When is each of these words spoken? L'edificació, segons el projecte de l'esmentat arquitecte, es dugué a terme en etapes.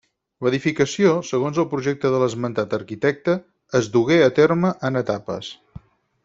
L'edificació, 0.45 1.09
segons 1.31 1.59
el 1.63 1.67
projecte 1.73 2.11
de 2.15 2.21
l'esmentat 2.23 2.73
arquitecte, 2.79 3.37
es 3.81 3.91
dugué 3.99 4.19
a 4.31 4.35
terme 4.41 4.73
en 4.91 5.03
etapes. 5.05 5.53